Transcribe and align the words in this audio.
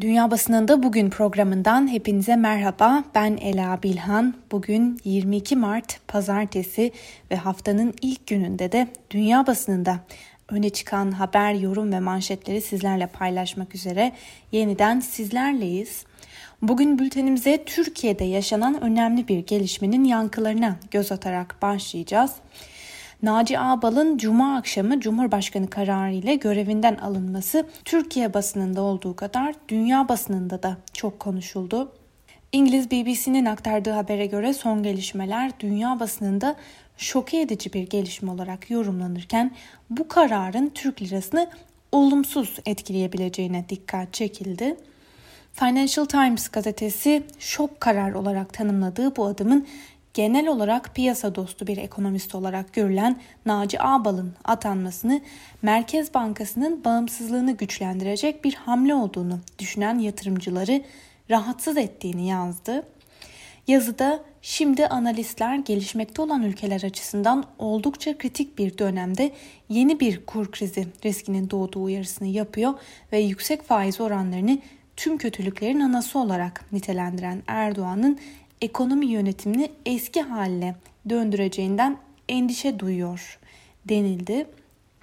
Dünya 0.00 0.30
Basınında 0.30 0.82
Bugün 0.82 1.10
programından 1.10 1.88
hepinize 1.88 2.36
merhaba. 2.36 3.04
Ben 3.14 3.36
Ela 3.36 3.82
Bilhan. 3.82 4.34
Bugün 4.52 5.00
22 5.04 5.56
Mart 5.56 6.00
Pazartesi 6.08 6.92
ve 7.30 7.36
haftanın 7.36 7.94
ilk 8.02 8.26
gününde 8.26 8.72
de 8.72 8.88
Dünya 9.10 9.46
Basınında 9.46 10.00
öne 10.48 10.70
çıkan 10.70 11.12
haber, 11.12 11.54
yorum 11.54 11.92
ve 11.92 12.00
manşetleri 12.00 12.60
sizlerle 12.60 13.06
paylaşmak 13.06 13.74
üzere 13.74 14.12
yeniden 14.52 15.00
sizlerleyiz. 15.00 16.04
Bugün 16.62 16.98
bültenimize 16.98 17.64
Türkiye'de 17.64 18.24
yaşanan 18.24 18.82
önemli 18.82 19.28
bir 19.28 19.38
gelişmenin 19.38 20.04
yankılarına 20.04 20.76
göz 20.90 21.12
atarak 21.12 21.56
başlayacağız. 21.62 22.32
Naci 23.22 23.58
Ağbal'ın 23.58 24.18
Cuma 24.18 24.56
akşamı 24.56 25.00
Cumhurbaşkanı 25.00 25.70
kararı 25.70 26.12
ile 26.12 26.34
görevinden 26.34 26.94
alınması 26.94 27.66
Türkiye 27.84 28.34
basınında 28.34 28.82
olduğu 28.82 29.16
kadar 29.16 29.54
dünya 29.68 30.08
basınında 30.08 30.62
da 30.62 30.76
çok 30.92 31.20
konuşuldu. 31.20 31.92
İngiliz 32.52 32.90
BBC'nin 32.90 33.44
aktardığı 33.44 33.90
habere 33.90 34.26
göre 34.26 34.54
son 34.54 34.82
gelişmeler 34.82 35.50
dünya 35.60 36.00
basınında 36.00 36.56
şoke 36.96 37.40
edici 37.40 37.72
bir 37.72 37.82
gelişme 37.82 38.30
olarak 38.30 38.70
yorumlanırken 38.70 39.50
bu 39.90 40.08
kararın 40.08 40.68
Türk 40.74 41.02
lirasını 41.02 41.50
olumsuz 41.92 42.58
etkileyebileceğine 42.66 43.64
dikkat 43.68 44.12
çekildi. 44.12 44.76
Financial 45.52 46.04
Times 46.04 46.48
gazetesi 46.48 47.22
şok 47.38 47.80
karar 47.80 48.12
olarak 48.12 48.52
tanımladığı 48.52 49.16
bu 49.16 49.24
adımın 49.24 49.66
genel 50.14 50.48
olarak 50.48 50.94
piyasa 50.94 51.34
dostu 51.34 51.66
bir 51.66 51.76
ekonomist 51.76 52.34
olarak 52.34 52.72
görülen 52.72 53.20
Naci 53.46 53.82
Ağbal'ın 53.82 54.34
atanmasını 54.44 55.20
Merkez 55.62 56.14
Bankası'nın 56.14 56.84
bağımsızlığını 56.84 57.52
güçlendirecek 57.52 58.44
bir 58.44 58.54
hamle 58.54 58.94
olduğunu 58.94 59.40
düşünen 59.58 59.98
yatırımcıları 59.98 60.82
rahatsız 61.30 61.76
ettiğini 61.76 62.28
yazdı. 62.28 62.86
Yazıda 63.68 64.20
şimdi 64.42 64.86
analistler 64.86 65.56
gelişmekte 65.56 66.22
olan 66.22 66.42
ülkeler 66.42 66.82
açısından 66.82 67.44
oldukça 67.58 68.18
kritik 68.18 68.58
bir 68.58 68.78
dönemde 68.78 69.32
yeni 69.68 70.00
bir 70.00 70.26
kur 70.26 70.50
krizi 70.50 70.86
riskinin 71.04 71.50
doğduğu 71.50 71.82
uyarısını 71.82 72.28
yapıyor 72.28 72.74
ve 73.12 73.18
yüksek 73.18 73.62
faiz 73.62 74.00
oranlarını 74.00 74.58
tüm 74.96 75.18
kötülüklerin 75.18 75.80
anası 75.80 76.18
olarak 76.18 76.64
nitelendiren 76.72 77.42
Erdoğan'ın 77.46 78.18
ekonomi 78.60 79.06
yönetimini 79.06 79.70
eski 79.86 80.22
haline 80.22 80.74
döndüreceğinden 81.08 81.96
endişe 82.28 82.78
duyuyor 82.78 83.38
denildi. 83.88 84.46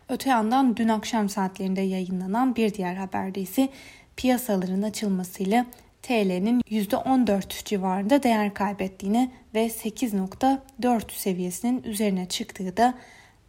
Öte 0.09 0.29
yandan 0.29 0.77
dün 0.77 0.87
akşam 0.87 1.29
saatlerinde 1.29 1.81
yayınlanan 1.81 2.55
bir 2.55 2.73
diğer 2.73 2.95
haberde 2.95 3.41
ise 3.41 3.69
piyasaların 4.17 4.81
açılmasıyla 4.81 5.65
TL'nin 6.01 6.61
%14 6.61 7.65
civarında 7.65 8.23
değer 8.23 8.53
kaybettiğini 8.53 9.31
ve 9.55 9.67
8.4 9.67 11.11
seviyesinin 11.11 11.83
üzerine 11.83 12.25
çıktığı 12.25 12.77
da 12.77 12.93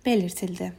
belirtildi. 0.06 0.72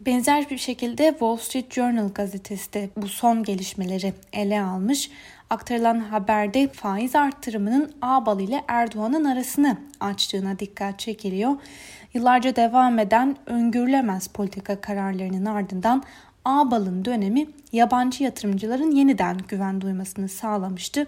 Benzer 0.00 0.50
bir 0.50 0.58
şekilde 0.58 1.10
Wall 1.10 1.36
Street 1.36 1.72
Journal 1.72 2.08
gazetesi 2.08 2.72
de 2.72 2.90
bu 2.96 3.08
son 3.08 3.42
gelişmeleri 3.42 4.12
ele 4.32 4.62
almış. 4.62 5.10
Aktarılan 5.50 6.00
haberde 6.00 6.68
faiz 6.68 7.16
arttırımının 7.16 7.92
Ağbal 8.02 8.40
ile 8.40 8.64
Erdoğan'ın 8.68 9.24
arasını 9.24 9.76
açtığına 10.00 10.58
dikkat 10.58 10.98
çekiliyor. 10.98 11.56
Yıllarca 12.14 12.56
devam 12.56 12.98
eden 12.98 13.36
öngörülemez 13.46 14.28
politika 14.28 14.80
kararlarının 14.80 15.44
ardından 15.44 16.02
Ağbal'ın 16.44 17.04
dönemi 17.04 17.46
yabancı 17.72 18.24
yatırımcıların 18.24 18.90
yeniden 18.90 19.38
güven 19.48 19.80
duymasını 19.80 20.28
sağlamıştı. 20.28 21.06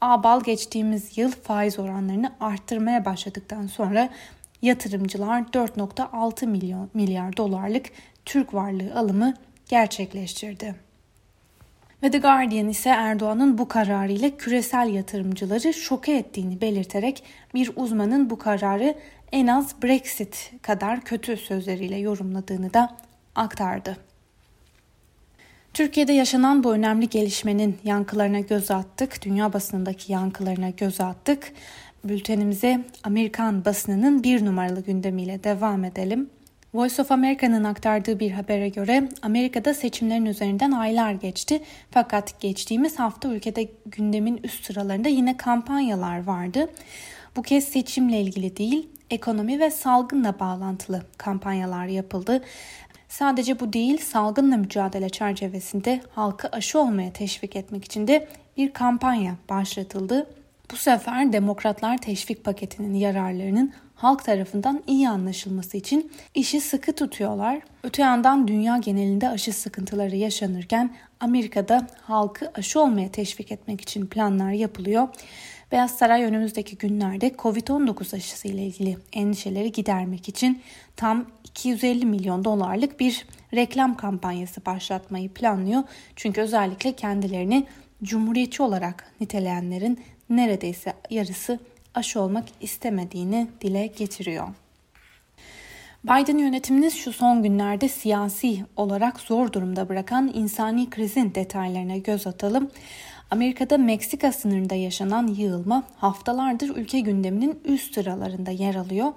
Ağbal 0.00 0.40
geçtiğimiz 0.40 1.18
yıl 1.18 1.30
faiz 1.30 1.78
oranlarını 1.78 2.32
arttırmaya 2.40 3.04
başladıktan 3.04 3.66
sonra 3.66 4.08
yatırımcılar 4.62 5.40
4.6 5.40 6.46
milyon 6.46 6.90
milyar 6.94 7.36
dolarlık 7.36 7.86
Türk 8.24 8.54
varlığı 8.54 8.94
alımı 8.94 9.34
gerçekleştirdi. 9.68 10.87
Ve 12.02 12.10
The 12.10 12.18
Guardian 12.18 12.68
ise 12.68 12.88
Erdoğan'ın 12.88 13.58
bu 13.58 13.68
kararıyla 13.68 14.36
küresel 14.36 14.88
yatırımcıları 14.94 15.74
şoke 15.74 16.16
ettiğini 16.16 16.60
belirterek 16.60 17.22
bir 17.54 17.70
uzmanın 17.76 18.30
bu 18.30 18.38
kararı 18.38 18.94
en 19.32 19.46
az 19.46 19.82
Brexit 19.82 20.52
kadar 20.62 21.00
kötü 21.00 21.36
sözleriyle 21.36 21.96
yorumladığını 21.96 22.74
da 22.74 22.96
aktardı. 23.34 23.96
Türkiye'de 25.74 26.12
yaşanan 26.12 26.64
bu 26.64 26.72
önemli 26.72 27.08
gelişmenin 27.08 27.76
yankılarına 27.84 28.40
göz 28.40 28.70
attık. 28.70 29.22
Dünya 29.24 29.52
basınındaki 29.52 30.12
yankılarına 30.12 30.70
göz 30.70 31.00
attık. 31.00 31.52
Bültenimize 32.04 32.84
Amerikan 33.04 33.64
basınının 33.64 34.22
bir 34.22 34.44
numaralı 34.44 34.80
gündemiyle 34.80 35.44
devam 35.44 35.84
edelim. 35.84 36.30
Voice 36.74 37.02
of 37.02 37.12
America'nın 37.12 37.64
aktardığı 37.64 38.20
bir 38.20 38.30
habere 38.30 38.68
göre 38.68 39.08
Amerika'da 39.22 39.74
seçimlerin 39.74 40.26
üzerinden 40.26 40.72
aylar 40.72 41.12
geçti. 41.12 41.62
Fakat 41.90 42.40
geçtiğimiz 42.40 42.98
hafta 42.98 43.28
ülkede 43.28 43.68
gündemin 43.86 44.40
üst 44.44 44.64
sıralarında 44.64 45.08
yine 45.08 45.36
kampanyalar 45.36 46.24
vardı. 46.24 46.70
Bu 47.36 47.42
kez 47.42 47.64
seçimle 47.64 48.20
ilgili 48.20 48.56
değil, 48.56 48.88
ekonomi 49.10 49.60
ve 49.60 49.70
salgınla 49.70 50.40
bağlantılı 50.40 51.02
kampanyalar 51.18 51.86
yapıldı. 51.86 52.42
Sadece 53.08 53.60
bu 53.60 53.72
değil, 53.72 53.98
salgınla 53.98 54.56
mücadele 54.56 55.08
çerçevesinde 55.08 56.00
halkı 56.14 56.48
aşı 56.48 56.78
olmaya 56.78 57.12
teşvik 57.12 57.56
etmek 57.56 57.84
için 57.84 58.08
de 58.08 58.28
bir 58.56 58.72
kampanya 58.72 59.34
başlatıldı. 59.48 60.26
Bu 60.70 60.76
sefer 60.76 61.32
demokratlar 61.32 61.98
teşvik 61.98 62.44
paketinin 62.44 62.94
yararlarının 62.94 63.72
halk 63.98 64.24
tarafından 64.24 64.82
iyi 64.86 65.08
anlaşılması 65.08 65.76
için 65.76 66.12
işi 66.34 66.60
sıkı 66.60 66.92
tutuyorlar. 66.92 67.60
Öte 67.82 68.02
yandan 68.02 68.48
dünya 68.48 68.76
genelinde 68.78 69.28
aşı 69.28 69.52
sıkıntıları 69.52 70.16
yaşanırken 70.16 70.96
Amerika'da 71.20 71.86
halkı 72.02 72.52
aşı 72.54 72.80
olmaya 72.80 73.08
teşvik 73.08 73.52
etmek 73.52 73.80
için 73.80 74.06
planlar 74.06 74.50
yapılıyor. 74.50 75.08
Beyaz 75.72 75.90
Saray 75.90 76.24
önümüzdeki 76.24 76.76
günlerde 76.76 77.28
Covid-19 77.28 78.16
aşısı 78.16 78.48
ile 78.48 78.66
ilgili 78.66 78.98
endişeleri 79.12 79.72
gidermek 79.72 80.28
için 80.28 80.62
tam 80.96 81.26
250 81.44 82.06
milyon 82.06 82.44
dolarlık 82.44 83.00
bir 83.00 83.26
reklam 83.54 83.96
kampanyası 83.96 84.66
başlatmayı 84.66 85.28
planlıyor. 85.28 85.82
Çünkü 86.16 86.40
özellikle 86.40 86.92
kendilerini 86.92 87.66
cumhuriyetçi 88.02 88.62
olarak 88.62 89.12
niteleyenlerin 89.20 90.00
neredeyse 90.30 90.92
yarısı 91.10 91.58
aşı 91.94 92.20
olmak 92.20 92.44
istemediğini 92.60 93.48
dile 93.60 93.86
getiriyor. 93.86 94.48
Biden 96.04 96.38
yönetimini 96.38 96.90
şu 96.90 97.12
son 97.12 97.42
günlerde 97.42 97.88
siyasi 97.88 98.64
olarak 98.76 99.20
zor 99.20 99.52
durumda 99.52 99.88
bırakan 99.88 100.30
insani 100.34 100.90
krizin 100.90 101.34
detaylarına 101.34 101.96
göz 101.96 102.26
atalım. 102.26 102.70
Amerika'da 103.30 103.78
Meksika 103.78 104.32
sınırında 104.32 104.74
yaşanan 104.74 105.26
yığılma 105.26 105.82
haftalardır 105.96 106.76
ülke 106.76 107.00
gündeminin 107.00 107.60
üst 107.64 107.94
sıralarında 107.94 108.50
yer 108.50 108.74
alıyor. 108.74 109.12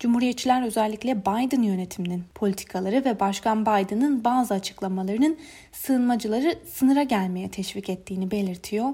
Cumhuriyetçiler 0.00 0.66
özellikle 0.66 1.20
Biden 1.20 1.62
yönetiminin 1.62 2.24
politikaları 2.34 3.04
ve 3.04 3.20
Başkan 3.20 3.62
Biden'ın 3.62 4.24
bazı 4.24 4.54
açıklamalarının 4.54 5.36
sığınmacıları 5.72 6.58
sınıra 6.72 7.02
gelmeye 7.02 7.50
teşvik 7.50 7.88
ettiğini 7.88 8.30
belirtiyor. 8.30 8.88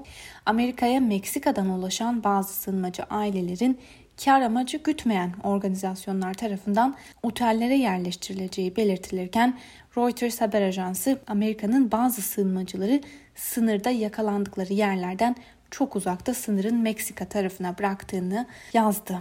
Amerika'ya 0.45 0.99
Meksika'dan 0.99 1.69
ulaşan 1.69 2.23
bazı 2.23 2.53
sığınmacı 2.53 3.03
ailelerin 3.03 3.79
kar 4.25 4.41
amacı 4.41 4.77
gütmeyen 4.77 5.33
organizasyonlar 5.43 6.33
tarafından 6.33 6.95
otellere 7.23 7.75
yerleştirileceği 7.75 8.75
belirtilirken 8.75 9.59
Reuters 9.97 10.41
haber 10.41 10.61
ajansı 10.61 11.19
Amerika'nın 11.27 11.91
bazı 11.91 12.21
sığınmacıları 12.21 13.01
sınırda 13.35 13.89
yakalandıkları 13.89 14.73
yerlerden 14.73 15.35
çok 15.71 15.95
uzakta 15.95 16.33
sınırın 16.33 16.77
Meksika 16.77 17.25
tarafına 17.25 17.77
bıraktığını 17.77 18.45
yazdı. 18.73 19.19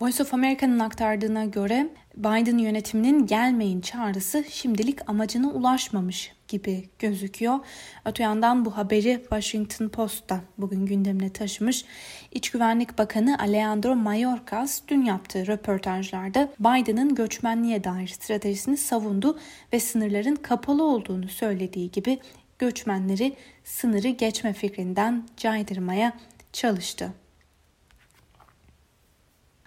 Voice 0.00 0.22
of 0.22 0.34
America'nın 0.34 0.78
aktardığına 0.78 1.44
göre 1.44 1.88
Biden 2.16 2.58
yönetiminin 2.58 3.26
gelmeyin 3.26 3.80
çağrısı 3.80 4.44
şimdilik 4.50 5.10
amacına 5.10 5.48
ulaşmamış 5.48 6.32
gibi 6.48 6.88
gözüküyor. 6.98 7.58
Öte 8.04 8.22
yandan 8.22 8.64
bu 8.64 8.76
haberi 8.76 9.18
Washington 9.20 9.88
Post'ta 9.88 10.40
bugün 10.58 10.86
gündemine 10.86 11.32
taşımış. 11.32 11.84
İç 12.32 12.50
Güvenlik 12.50 12.98
Bakanı 12.98 13.38
Alejandro 13.38 13.94
Mayorkas 13.94 14.80
dün 14.88 15.04
yaptığı 15.04 15.46
röportajlarda 15.46 16.48
Biden'ın 16.60 17.14
göçmenliğe 17.14 17.84
dair 17.84 18.08
stratejisini 18.08 18.76
savundu 18.76 19.38
ve 19.72 19.80
sınırların 19.80 20.36
kapalı 20.36 20.84
olduğunu 20.84 21.28
söylediği 21.28 21.90
gibi 21.90 22.18
göçmenleri 22.58 23.36
sınırı 23.64 24.08
geçme 24.08 24.52
fikrinden 24.52 25.28
caydırmaya 25.36 26.12
çalıştı. 26.52 27.12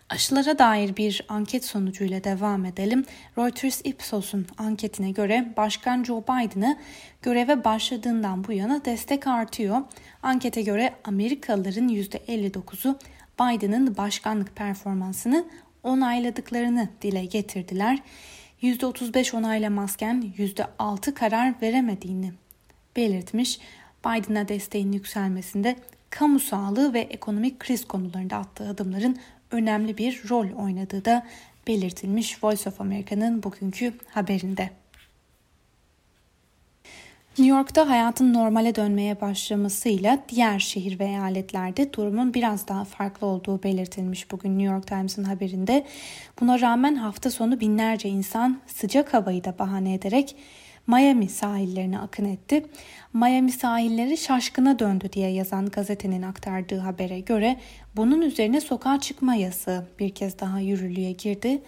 Aşılara 0.10 0.60
dair 0.60 0.98
bir 0.98 1.26
anket 1.30 1.66
sonucuyla 1.66 2.24
devam 2.24 2.66
edelim. 2.66 3.06
Reuters 3.38 3.82
Ipsos'un 3.84 4.48
anketine 4.58 5.12
göre 5.12 5.54
Başkan 5.58 6.04
Joe 6.04 6.24
Biden'a 6.24 6.78
göreve 7.22 7.64
başladığından 7.64 8.44
bu 8.48 8.54
yana 8.54 8.86
destek 8.86 9.28
artıyor. 9.28 9.82
Ankete 10.24 10.62
göre 10.62 10.94
Amerikalıların 11.04 11.90
%59'u 11.90 12.98
Biden'ın 13.40 13.98
başkanlık 13.98 14.56
performansını 14.56 15.46
onayladıklarını 15.84 16.90
dile 17.02 17.26
getirdiler. 17.26 18.00
%35 18.62 19.38
onaylamazken 19.38 20.34
%6 20.38 21.14
karar 21.14 21.54
veremediğini 21.62 22.34
belirtmiş. 22.96 23.60
Biden'a 24.06 24.48
desteğin 24.48 24.92
yükselmesinde 24.92 25.76
kamu 26.10 26.40
sağlığı 26.40 26.94
ve 26.94 27.00
ekonomik 27.00 27.60
kriz 27.60 27.88
konularında 27.88 28.38
attığı 28.38 28.70
adımların 28.70 29.18
önemli 29.52 29.98
bir 29.98 30.24
rol 30.30 30.52
oynadığı 30.52 31.06
da 31.06 31.26
belirtilmiş 31.68 32.44
Voice 32.44 32.70
of 32.70 32.82
America'nın 32.82 33.44
bugünkü 33.44 33.94
haberinde. 34.14 34.70
New 37.30 37.58
York'ta 37.58 37.90
hayatın 37.90 38.34
normale 38.34 38.76
dönmeye 38.76 39.22
başlamasıyla 39.22 40.24
diğer 40.30 40.60
şehir 40.60 41.00
ve 41.00 41.06
eyaletlerde 41.06 41.94
durumun 41.94 42.34
biraz 42.34 42.68
daha 42.68 42.86
farklı 42.86 43.28
olduğu 43.28 43.64
belirtilmiş 43.64 44.32
bugün 44.32 44.60
New 44.60 44.74
York 44.74 44.88
Times'ın 44.88 45.24
haberinde. 45.24 45.86
Buna 46.42 46.62
rağmen 46.62 46.96
hafta 46.96 47.32
sonu 47.32 47.60
binlerce 47.60 48.10
insan 48.10 48.60
sıcak 48.68 49.14
havayı 49.14 49.44
da 49.44 49.60
bahane 49.60 49.94
ederek 49.94 50.36
Miami 50.90 51.30
sahillerine 51.30 52.00
akın 52.00 52.26
etti. 52.26 52.66
Miami 53.14 53.52
sahilleri 53.52 54.18
şaşkına 54.18 54.80
döndü 54.80 55.10
diye 55.14 55.30
yazan 55.30 55.66
gazetenin 55.66 56.22
aktardığı 56.22 56.80
habere 56.80 57.20
göre 57.20 57.58
bunun 57.96 58.22
üzerine 58.22 58.62
sokağa 58.62 59.00
çıkma 59.00 59.36
yasağı 59.36 59.88
bir 60.00 60.10
kez 60.10 60.40
daha 60.40 60.60
yürürlüğe 60.60 61.12
girdi. 61.12 61.62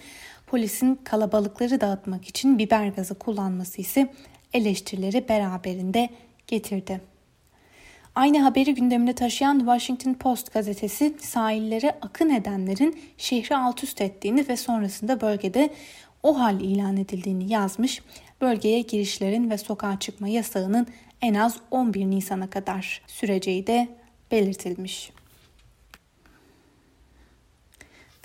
Polisin 0.47 0.99
kalabalıkları 1.03 1.81
dağıtmak 1.81 2.27
için 2.27 2.59
biber 2.59 2.87
gazı 2.87 3.19
kullanması 3.19 3.81
ise 3.81 4.13
eleştirileri 4.53 5.29
beraberinde 5.29 6.09
getirdi. 6.47 7.01
Aynı 8.15 8.41
haberi 8.41 8.75
gündemine 8.75 9.13
taşıyan 9.13 9.59
Washington 9.59 10.13
Post 10.13 10.53
gazetesi 10.53 11.15
sahillere 11.19 11.97
akın 12.01 12.29
edenlerin 12.29 12.99
şehri 13.17 13.55
alt 13.55 13.83
üst 13.83 14.01
ettiğini 14.01 14.47
ve 14.49 14.57
sonrasında 14.57 15.21
bölgede 15.21 15.69
o 16.23 16.39
hal 16.39 16.61
ilan 16.61 16.97
edildiğini 16.97 17.53
yazmış. 17.53 18.01
Bölgeye 18.41 18.81
girişlerin 18.81 19.49
ve 19.49 19.57
sokağa 19.57 19.99
çıkma 19.99 20.27
yasağının 20.27 20.87
en 21.21 21.33
az 21.33 21.57
11 21.71 22.05
Nisan'a 22.05 22.49
kadar 22.49 23.01
süreceği 23.07 23.67
de 23.67 23.89
belirtilmiş. 24.31 25.11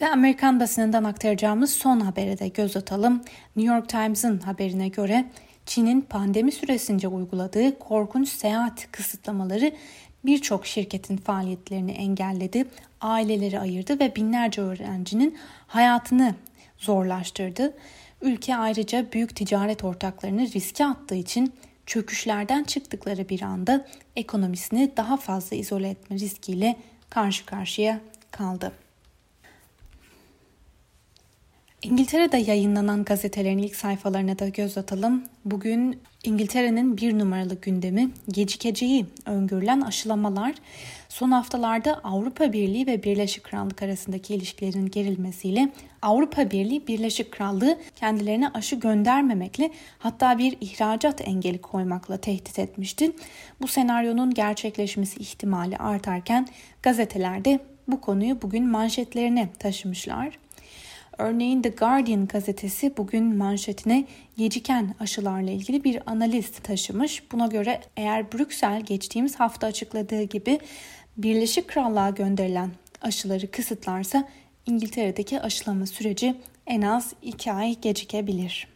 Ve 0.00 0.08
Amerikan 0.08 0.60
basınından 0.60 1.04
aktaracağımız 1.04 1.72
son 1.72 2.00
habere 2.00 2.38
de 2.38 2.48
göz 2.48 2.76
atalım. 2.76 3.22
New 3.56 3.74
York 3.74 3.88
Times'ın 3.88 4.38
haberine 4.38 4.88
göre 4.88 5.24
Çin'in 5.66 6.00
pandemi 6.00 6.52
süresince 6.52 7.08
uyguladığı 7.08 7.78
korkunç 7.78 8.28
seyahat 8.28 8.88
kısıtlamaları 8.92 9.72
birçok 10.24 10.66
şirketin 10.66 11.16
faaliyetlerini 11.16 11.92
engelledi, 11.92 12.64
aileleri 13.00 13.60
ayırdı 13.60 14.00
ve 14.00 14.16
binlerce 14.16 14.60
öğrencinin 14.60 15.38
hayatını 15.66 16.34
zorlaştırdı. 16.78 17.74
Ülke 18.22 18.56
ayrıca 18.56 19.12
büyük 19.12 19.36
ticaret 19.36 19.84
ortaklarını 19.84 20.52
riske 20.52 20.86
attığı 20.86 21.14
için 21.14 21.52
çöküşlerden 21.86 22.64
çıktıkları 22.64 23.28
bir 23.28 23.42
anda 23.42 23.86
ekonomisini 24.16 24.92
daha 24.96 25.16
fazla 25.16 25.56
izole 25.56 25.88
etme 25.88 26.18
riskiyle 26.18 26.76
karşı 27.10 27.46
karşıya 27.46 28.00
kaldı. 28.30 28.72
İngiltere'de 31.87 32.37
yayınlanan 32.37 33.05
gazetelerin 33.05 33.59
ilk 33.59 33.77
sayfalarına 33.77 34.38
da 34.38 34.49
göz 34.49 34.79
atalım. 34.79 35.25
Bugün 35.44 36.00
İngiltere'nin 36.25 36.97
bir 36.97 37.19
numaralı 37.19 37.55
gündemi 37.55 38.11
gecikeceği 38.29 39.06
öngörülen 39.27 39.81
aşılamalar. 39.81 40.55
Son 41.09 41.31
haftalarda 41.31 42.00
Avrupa 42.05 42.53
Birliği 42.53 42.87
ve 42.87 43.03
Birleşik 43.03 43.44
Krallık 43.44 43.83
arasındaki 43.83 44.35
ilişkilerin 44.35 44.87
gerilmesiyle 44.87 45.73
Avrupa 46.03 46.50
Birliği 46.50 46.87
Birleşik 46.87 47.33
Krallığı 47.33 47.79
kendilerine 47.97 48.49
aşı 48.49 48.77
göndermemekle 48.77 49.71
hatta 49.99 50.38
bir 50.38 50.56
ihracat 50.61 51.29
engeli 51.29 51.61
koymakla 51.61 52.17
tehdit 52.17 52.59
etmişti. 52.59 53.12
Bu 53.61 53.69
senaryonun 53.69 54.35
gerçekleşmesi 54.35 55.21
ihtimali 55.21 55.77
artarken 55.77 56.49
gazetelerde 56.83 57.61
bu 57.88 58.00
konuyu 58.00 58.43
bugün 58.43 58.69
manşetlerine 58.69 59.49
taşımışlar. 59.59 60.45
Örneğin 61.18 61.62
The 61.62 61.68
Guardian 61.68 62.26
gazetesi 62.26 62.96
bugün 62.96 63.36
manşetine 63.36 64.06
geciken 64.36 64.94
aşılarla 65.00 65.50
ilgili 65.50 65.84
bir 65.84 66.10
analiz 66.10 66.50
taşımış. 66.50 67.32
Buna 67.32 67.46
göre 67.46 67.80
eğer 67.96 68.32
Brüksel 68.32 68.80
geçtiğimiz 68.80 69.40
hafta 69.40 69.66
açıkladığı 69.66 70.22
gibi 70.22 70.60
Birleşik 71.16 71.68
Krallığa 71.68 72.10
gönderilen 72.10 72.70
aşıları 73.02 73.50
kısıtlarsa 73.50 74.28
İngiltere'deki 74.66 75.40
aşılama 75.40 75.86
süreci 75.86 76.34
en 76.66 76.82
az 76.82 77.12
2 77.22 77.52
ay 77.52 77.80
gecikebilir. 77.80 78.75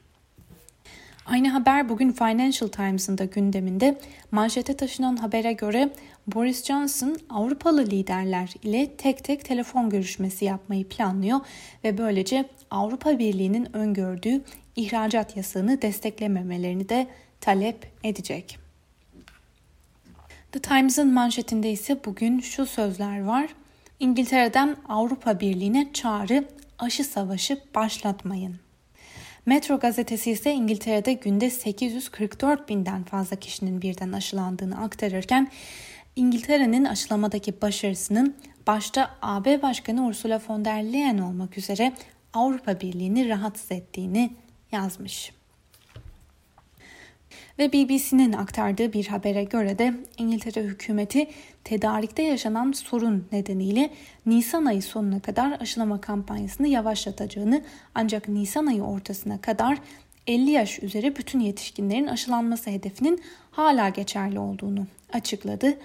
Aynı 1.27 1.49
haber 1.49 1.89
bugün 1.89 2.13
Financial 2.13 2.69
Times'ın 2.69 3.19
da 3.19 3.25
gündeminde. 3.25 4.01
Manşete 4.31 4.77
taşınan 4.77 5.17
habere 5.17 5.53
göre 5.53 5.93
Boris 6.27 6.65
Johnson 6.65 7.17
Avrupalı 7.31 7.87
liderler 7.87 8.55
ile 8.63 8.97
tek 8.97 9.25
tek 9.25 9.45
telefon 9.45 9.91
görüşmesi 9.91 10.45
yapmayı 10.45 10.89
planlıyor 10.89 11.41
ve 11.85 11.99
böylece 11.99 12.49
Avrupa 12.71 13.19
Birliği'nin 13.19 13.77
öngördüğü 13.77 14.43
ihracat 14.77 15.37
yasağını 15.37 15.83
desteklememelerini 15.83 16.89
de 16.89 17.07
talep 17.41 17.91
edecek. 18.05 18.59
The 20.53 20.61
Times'ın 20.61 21.13
manşetinde 21.13 21.71
ise 21.71 22.05
bugün 22.05 22.41
şu 22.41 22.67
sözler 22.67 23.25
var. 23.25 23.49
İngiltere'den 24.01 24.77
Avrupa 24.89 25.41
Birliği'ne 25.41 25.93
çağrı 25.93 26.45
aşı 26.79 27.05
savaşı 27.05 27.59
başlatmayın. 27.75 28.70
Metro 29.47 29.79
gazetesi 29.79 30.31
ise 30.31 30.53
İngiltere'de 30.53 31.13
günde 31.13 31.51
844 31.51 32.69
binden 32.69 33.05
fazla 33.05 33.37
kişinin 33.37 33.83
birden 33.83 34.13
aşılandığını 34.13 34.83
aktarırken 34.83 35.51
İngiltere'nin 36.17 36.85
aşılamadaki 36.85 37.63
başarısının 37.63 38.37
başta 38.67 39.11
AB 39.23 39.63
Başkanı 39.63 40.07
Ursula 40.07 40.41
von 40.49 40.65
der 40.65 40.93
Leyen 40.93 41.19
olmak 41.19 41.59
üzere 41.59 41.93
Avrupa 42.35 42.81
Birliği'ni 42.81 43.29
rahatsız 43.29 43.73
ettiğini 43.73 44.31
yazmış. 44.73 45.33
Ve 47.59 47.73
BBC'nin 47.73 48.33
aktardığı 48.33 48.93
bir 48.93 49.07
habere 49.07 49.45
göre 49.45 49.79
de 49.79 49.95
İngiltere 50.19 50.65
hükümeti 50.65 51.27
tedarikte 51.65 52.23
yaşanan 52.23 52.73
sorun 52.73 53.27
nedeniyle 53.33 53.91
Nisan 54.27 54.65
ayı 54.65 54.83
sonuna 54.83 55.21
kadar 55.21 55.61
aşılama 55.61 56.01
kampanyasını 56.01 56.69
yavaşlatacağını 56.69 57.63
ancak 57.95 58.29
Nisan 58.29 58.67
ayı 58.67 58.83
ortasına 58.83 59.41
kadar 59.41 59.79
50 60.27 60.51
yaş 60.51 60.83
üzeri 60.83 61.17
bütün 61.17 61.41
yetişkinlerin 61.41 62.07
aşılanması 62.07 62.71
hedefinin 62.71 63.23
hala 63.51 63.89
geçerli 63.89 64.39
olduğunu 64.39 64.87
açıkladı. 65.13 65.79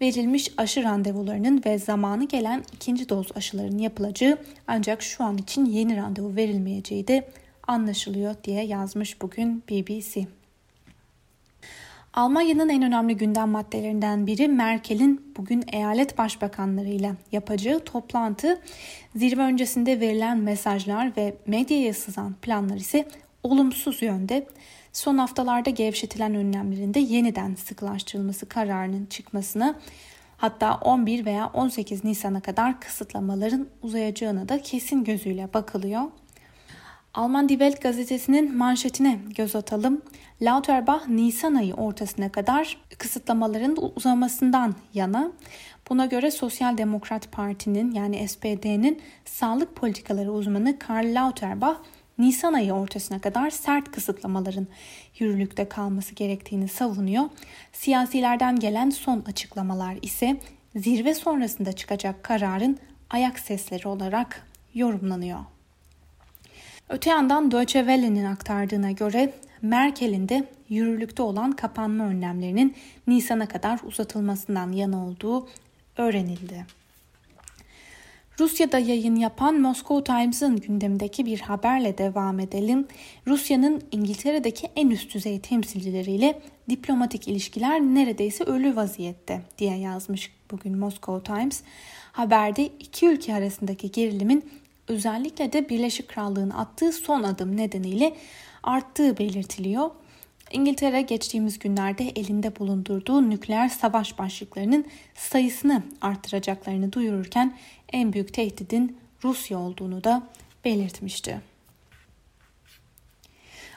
Verilmiş 0.00 0.52
aşı 0.56 0.82
randevularının 0.82 1.62
ve 1.66 1.78
zamanı 1.78 2.24
gelen 2.24 2.64
ikinci 2.72 3.08
doz 3.08 3.26
aşıların 3.34 3.78
yapılacağı 3.78 4.38
ancak 4.66 5.02
şu 5.02 5.24
an 5.24 5.38
için 5.38 5.64
yeni 5.64 5.96
randevu 5.96 6.36
verilmeyeceği 6.36 7.08
de 7.08 7.28
anlaşılıyor 7.66 8.34
diye 8.44 8.64
yazmış 8.64 9.22
bugün 9.22 9.62
BBC. 9.70 10.39
Almanya'nın 12.14 12.68
en 12.68 12.82
önemli 12.82 13.16
gündem 13.16 13.48
maddelerinden 13.48 14.26
biri 14.26 14.48
Merkel'in 14.48 15.32
bugün 15.36 15.64
eyalet 15.72 16.18
başbakanlarıyla 16.18 17.16
yapacağı 17.32 17.80
toplantı. 17.80 18.60
Zirve 19.16 19.42
öncesinde 19.42 20.00
verilen 20.00 20.38
mesajlar 20.38 21.16
ve 21.16 21.34
medyaya 21.46 21.94
sızan 21.94 22.34
planlar 22.34 22.76
ise 22.76 23.08
olumsuz 23.42 24.02
yönde. 24.02 24.46
Son 24.92 25.18
haftalarda 25.18 25.70
gevşetilen 25.70 26.34
önlemlerin 26.34 26.94
de 26.94 27.00
yeniden 27.00 27.54
sıklaştırılması 27.54 28.46
kararının 28.46 29.06
çıkmasına 29.06 29.74
hatta 30.36 30.74
11 30.74 31.24
veya 31.24 31.46
18 31.54 32.04
Nisan'a 32.04 32.40
kadar 32.40 32.80
kısıtlamaların 32.80 33.66
uzayacağına 33.82 34.48
da 34.48 34.62
kesin 34.62 35.04
gözüyle 35.04 35.54
bakılıyor. 35.54 36.02
Alman 37.14 37.48
Die 37.48 37.58
Welt 37.58 37.82
gazetesinin 37.82 38.56
manşetine 38.56 39.18
göz 39.36 39.56
atalım. 39.56 40.02
Lauterbach 40.42 41.08
Nisan 41.08 41.54
ayı 41.54 41.74
ortasına 41.74 42.32
kadar 42.32 42.76
kısıtlamaların 42.98 43.76
uzamasından 43.96 44.74
yana. 44.94 45.32
Buna 45.88 46.06
göre 46.06 46.30
Sosyal 46.30 46.78
Demokrat 46.78 47.32
Parti'nin 47.32 47.92
yani 47.92 48.28
SPD'nin 48.28 49.02
sağlık 49.24 49.76
politikaları 49.76 50.32
uzmanı 50.32 50.78
Karl 50.78 51.14
Lauterbach 51.14 51.76
Nisan 52.18 52.52
ayı 52.52 52.72
ortasına 52.72 53.20
kadar 53.20 53.50
sert 53.50 53.90
kısıtlamaların 53.92 54.66
yürürlükte 55.18 55.68
kalması 55.68 56.14
gerektiğini 56.14 56.68
savunuyor. 56.68 57.24
Siyasilerden 57.72 58.56
gelen 58.56 58.90
son 58.90 59.20
açıklamalar 59.26 59.96
ise 60.02 60.36
zirve 60.76 61.14
sonrasında 61.14 61.72
çıkacak 61.72 62.22
kararın 62.22 62.78
ayak 63.10 63.38
sesleri 63.38 63.88
olarak 63.88 64.46
yorumlanıyor. 64.74 65.40
Öte 66.90 67.10
yandan 67.10 67.50
Deutsche 67.50 67.80
Welle'nin 67.80 68.24
aktardığına 68.24 68.90
göre 68.90 69.32
Merkel'in 69.62 70.28
de 70.28 70.44
yürürlükte 70.68 71.22
olan 71.22 71.52
kapanma 71.52 72.04
önlemlerinin 72.04 72.76
Nisan'a 73.06 73.46
kadar 73.46 73.80
uzatılmasından 73.84 74.72
yana 74.72 75.06
olduğu 75.06 75.48
öğrenildi. 75.96 76.66
Rusya'da 78.40 78.78
yayın 78.78 79.16
yapan 79.16 79.60
Moscow 79.60 80.04
Times'ın 80.04 80.56
gündemdeki 80.56 81.26
bir 81.26 81.40
haberle 81.40 81.98
devam 81.98 82.40
edelim. 82.40 82.86
Rusya'nın 83.26 83.82
İngiltere'deki 83.92 84.68
en 84.76 84.90
üst 84.90 85.14
düzey 85.14 85.40
temsilcileriyle 85.40 86.40
diplomatik 86.70 87.28
ilişkiler 87.28 87.80
neredeyse 87.80 88.44
ölü 88.44 88.76
vaziyette 88.76 89.42
diye 89.58 89.76
yazmış 89.76 90.32
bugün 90.50 90.78
Moscow 90.78 91.34
Times. 91.34 91.62
Haberde 92.12 92.66
iki 92.66 93.06
ülke 93.06 93.34
arasındaki 93.34 93.90
gerilimin 93.90 94.50
özellikle 94.90 95.52
de 95.52 95.68
Birleşik 95.68 96.08
Krallığın 96.08 96.50
attığı 96.50 96.92
son 96.92 97.22
adım 97.22 97.56
nedeniyle 97.56 98.16
arttığı 98.62 99.18
belirtiliyor. 99.18 99.90
İngiltere 100.52 101.02
geçtiğimiz 101.02 101.58
günlerde 101.58 102.04
elinde 102.04 102.56
bulundurduğu 102.56 103.30
nükleer 103.30 103.68
savaş 103.68 104.18
başlıklarının 104.18 104.84
sayısını 105.14 105.82
artıracaklarını 106.00 106.92
duyururken 106.92 107.56
en 107.92 108.12
büyük 108.12 108.34
tehdidin 108.34 108.96
Rusya 109.24 109.58
olduğunu 109.58 110.04
da 110.04 110.22
belirtmişti. 110.64 111.40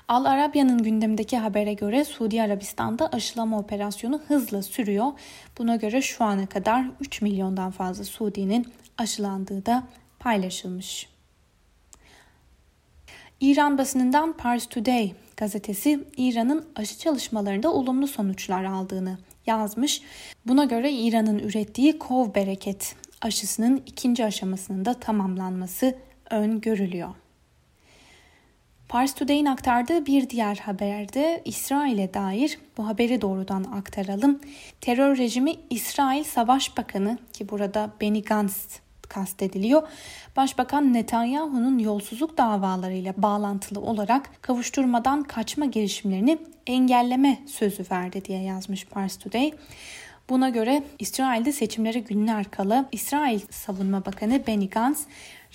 Al 0.08 0.26
Arabya'nın 0.26 0.84
gündemdeki 0.84 1.38
habere 1.38 1.74
göre 1.74 2.06
Suudi 2.06 2.42
Arabistan'da 2.42 3.08
aşılama 3.08 3.60
operasyonu 3.60 4.22
hızla 4.28 4.62
sürüyor. 4.64 5.12
Buna 5.58 5.76
göre 5.76 6.02
şu 6.02 6.24
ana 6.24 6.46
kadar 6.46 6.86
3 7.00 7.22
milyondan 7.22 7.72
fazla 7.72 8.04
Suudi'nin 8.04 8.68
aşılandığı 8.98 9.66
da 9.66 9.84
paylaşılmış. 10.24 11.10
İran 13.40 13.78
basınından 13.78 14.34
Pars 14.34 14.66
Today 14.66 15.12
gazetesi 15.38 16.04
İran'ın 16.18 16.66
aşı 16.76 16.98
çalışmalarında 16.98 17.74
olumlu 17.74 18.08
sonuçlar 18.08 18.64
aldığını 18.64 19.18
yazmış. 19.46 20.02
Buna 20.46 20.66
göre 20.66 20.92
İran'ın 20.92 21.40
ürettiği 21.40 22.00
Kov 22.00 22.36
Bereket 22.36 22.96
aşısının 23.22 23.84
ikinci 23.86 24.26
aşamasının 24.26 24.86
da 24.86 24.94
tamamlanması 24.94 25.96
öngörülüyor. 26.30 27.10
Pars 28.90 29.16
Today'in 29.16 29.46
aktardığı 29.46 30.06
bir 30.06 30.30
diğer 30.30 30.56
haberde 30.56 31.42
İsrail'e 31.46 32.14
dair 32.14 32.60
bu 32.78 32.88
haberi 32.88 33.22
doğrudan 33.22 33.64
aktaralım. 33.64 34.40
Terör 34.82 35.18
rejimi 35.18 35.56
İsrail 35.70 36.24
Savaş 36.24 36.78
Bakanı 36.78 37.18
ki 37.34 37.50
burada 37.50 37.90
Benny 38.02 38.22
Gantz 38.22 38.84
kastediliyor. 39.14 39.88
Başbakan 40.38 40.94
Netanyahu'nun 40.94 41.80
yolsuzluk 41.80 42.38
davalarıyla 42.38 43.14
bağlantılı 43.18 43.80
olarak 43.80 44.30
kavuşturmadan 44.42 45.24
kaçma 45.24 45.66
girişimlerini 45.66 46.38
engelleme 46.68 47.40
sözü 47.48 47.84
verdi 47.92 48.26
diye 48.26 48.44
yazmış 48.44 48.86
Pars 48.86 49.18
Today. 49.18 49.52
Buna 50.30 50.50
göre 50.50 50.84
İsrail'de 51.00 51.52
seçimlere 51.52 52.00
günler 52.00 52.52
kala 52.52 52.86
İsrail 52.92 53.40
Savunma 53.50 54.06
Bakanı 54.06 54.48
Benny 54.48 54.70
Gantz 54.70 55.06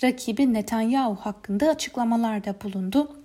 rakibi 0.03 0.53
Netanyahu 0.53 1.15
hakkında 1.15 1.69
açıklamalarda 1.69 2.55
bulundu 2.63 3.15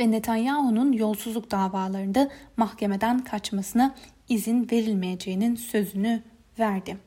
ve 0.00 0.10
Netanyahu'nun 0.10 0.92
yolsuzluk 0.92 1.50
davalarında 1.50 2.28
mahkemeden 2.56 3.24
kaçmasına 3.24 3.94
izin 4.28 4.68
verilmeyeceğinin 4.72 5.56
sözünü 5.56 6.22
verdi. 6.58 7.05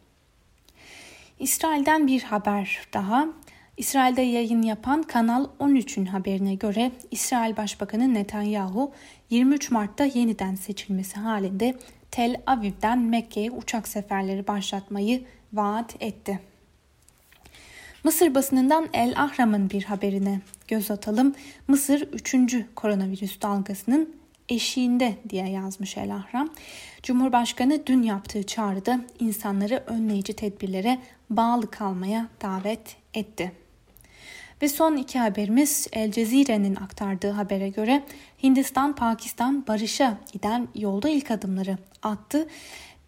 İsrail'den 1.40 2.08
bir 2.08 2.24
haber 2.24 2.80
daha. 2.94 3.28
İsrail'de 3.78 4.22
yayın 4.22 4.62
yapan 4.62 5.04
Kanal 5.04 5.46
13'ün 5.60 6.06
haberine 6.06 6.56
göre 6.56 6.92
İsrail 7.12 7.58
Başbakanı 7.58 8.14
Netanyahu 8.14 8.92
23 9.30 9.72
Mart'ta 9.72 10.06
yeniden 10.06 10.56
seçilmesi 10.56 11.20
halinde 11.20 11.76
Tel 12.12 12.42
Aviv'den 12.46 13.00
Mekke'ye 13.00 13.52
uçak 13.52 13.88
seferleri 13.88 14.48
başlatmayı 14.48 15.24
vaat 15.54 15.96
etti. 16.00 16.40
Mısır 18.04 18.36
basınından 18.36 18.90
El 18.94 19.14
Ahram'ın 19.18 19.70
bir 19.70 19.84
haberine 19.84 20.42
göz 20.68 20.92
atalım. 20.92 21.36
Mısır 21.68 22.02
3. 22.02 22.36
koronavirüs 22.76 23.42
dalgasının 23.42 24.19
eşiğinde 24.50 25.16
diye 25.30 25.50
yazmış 25.50 25.98
El 25.98 26.16
Ahram. 26.16 26.50
Cumhurbaşkanı 27.04 27.86
dün 27.86 28.04
yaptığı 28.04 28.44
çağrıda 28.44 29.02
insanları 29.20 29.84
önleyici 29.88 30.34
tedbirlere 30.34 31.00
bağlı 31.30 31.72
kalmaya 31.72 32.28
davet 32.42 32.96
etti. 33.14 33.52
Ve 34.62 34.70
son 34.70 34.98
iki 34.98 35.20
haberimiz 35.20 35.88
El 35.92 36.12
Cezire'nin 36.12 36.76
aktardığı 36.76 37.32
habere 37.32 37.70
göre 37.70 38.04
Hindistan-Pakistan 38.44 39.68
barışa 39.68 40.18
giden 40.32 40.68
yolda 40.76 41.10
ilk 41.10 41.32
adımları 41.32 41.78
attı. 42.04 42.48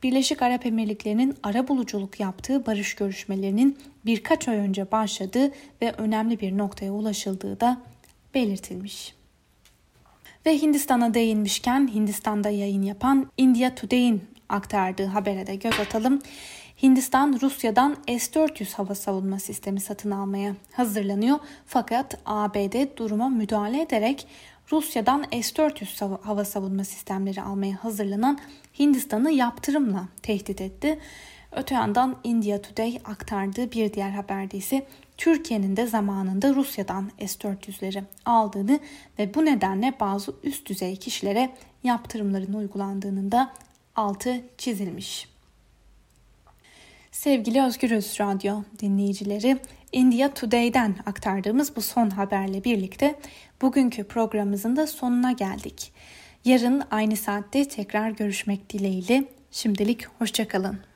Birleşik 0.04 0.42
Arap 0.42 0.66
Emirlikleri'nin 0.66 1.38
ara 1.44 1.68
buluculuk 1.68 2.20
yaptığı 2.20 2.66
barış 2.66 2.96
görüşmelerinin 2.96 3.78
birkaç 4.06 4.48
ay 4.48 4.58
önce 4.58 4.92
başladığı 4.92 5.52
ve 5.82 5.92
önemli 5.92 6.40
bir 6.40 6.58
noktaya 6.58 6.92
ulaşıldığı 6.92 7.60
da 7.60 7.82
belirtilmiş. 8.34 9.21
Ve 10.46 10.62
Hindistan'a 10.62 11.14
değinmişken 11.14 11.90
Hindistan'da 11.94 12.50
yayın 12.50 12.82
yapan 12.82 13.32
India 13.38 13.76
Today'in 13.76 14.22
aktardığı 14.50 15.06
habere 15.06 15.48
de 15.48 15.56
göz 15.56 15.80
atalım. 15.80 16.22
Hindistan 16.84 17.40
Rusya'dan 17.42 17.98
S-400 18.08 18.74
hava 18.76 18.96
savunma 18.96 19.40
sistemi 19.40 19.82
satın 19.82 20.12
almaya 20.12 20.56
hazırlanıyor. 20.74 21.40
Fakat 21.66 22.20
ABD 22.26 22.98
duruma 22.98 23.30
müdahale 23.30 23.82
ederek 23.82 24.28
Rusya'dan 24.72 25.26
S-400 25.32 26.22
hava 26.22 26.46
savunma 26.46 26.84
sistemleri 26.84 27.42
almaya 27.42 27.84
hazırlanan 27.84 28.40
Hindistan'ı 28.80 29.32
yaptırımla 29.32 30.08
tehdit 30.24 30.62
etti. 30.62 31.00
Öte 31.52 31.76
yandan 31.76 32.16
India 32.24 32.62
Today 32.62 33.00
aktardığı 33.06 33.72
bir 33.72 33.94
diğer 33.94 34.10
haberde 34.10 34.58
ise 34.58 34.88
Türkiye'nin 35.22 35.78
de 35.78 35.88
zamanında 35.88 36.56
Rusya'dan 36.56 37.12
S-400'leri 37.20 38.04
aldığını 38.26 38.80
ve 39.20 39.34
bu 39.34 39.46
nedenle 39.46 39.94
bazı 40.00 40.34
üst 40.44 40.70
düzey 40.70 40.96
kişilere 40.96 41.50
yaptırımların 41.84 42.54
uygulandığının 42.54 43.32
da 43.32 43.54
altı 43.96 44.42
çizilmiş. 44.58 45.30
Sevgili 47.12 47.62
Özgürüz 47.62 48.20
Radyo 48.20 48.62
dinleyicileri, 48.80 49.58
India 49.92 50.34
Today'den 50.34 50.96
aktardığımız 51.06 51.76
bu 51.76 51.82
son 51.82 52.10
haberle 52.10 52.64
birlikte 52.64 53.20
bugünkü 53.62 54.04
programımızın 54.04 54.76
da 54.76 54.88
sonuna 54.88 55.32
geldik. 55.32 55.94
Yarın 56.46 56.84
aynı 56.92 57.18
saatte 57.18 57.68
tekrar 57.68 58.10
görüşmek 58.10 58.70
dileğiyle. 58.70 59.24
Şimdilik 59.52 60.08
hoşçakalın. 60.20 60.91